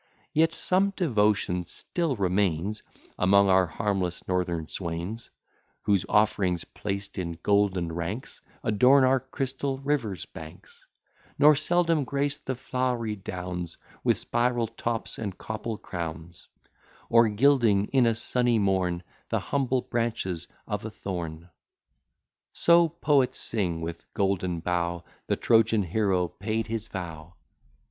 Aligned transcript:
Yet 0.33 0.51
some 0.51 0.93
devotion 0.95 1.63
still 1.65 2.15
remains 2.15 2.81
Among 3.19 3.49
our 3.49 3.67
harmless 3.67 4.27
northern 4.27 4.67
swains, 4.67 5.29
Whose 5.83 6.07
offerings, 6.09 6.63
placed 6.63 7.19
in 7.19 7.37
golden 7.43 7.91
ranks, 7.91 8.41
Adorn 8.63 9.03
our 9.03 9.19
crystal 9.19 9.77
rivers' 9.77 10.25
banks; 10.25 10.87
Nor 11.37 11.55
seldom 11.55 12.03
grace 12.03 12.39
the 12.39 12.55
flowery 12.55 13.15
downs, 13.15 13.77
With 14.03 14.17
spiral 14.17 14.65
tops 14.65 15.19
and 15.19 15.37
copple 15.37 15.77
crowns; 15.77 16.47
Or 17.07 17.29
gilding 17.29 17.85
in 17.89 18.07
a 18.07 18.15
sunny 18.15 18.57
morn 18.57 19.03
The 19.29 19.37
humble 19.39 19.83
branches 19.83 20.47
of 20.65 20.83
a 20.83 20.89
thorn. 20.89 21.47
So 22.53 22.89
poets 22.89 23.37
sing, 23.37 23.81
with 23.81 24.11
golden 24.15 24.61
bough 24.61 25.03
The 25.27 25.35
Trojan 25.35 25.83
hero 25.83 26.27
paid 26.27 26.65
his 26.65 26.87
vow. 26.87 27.35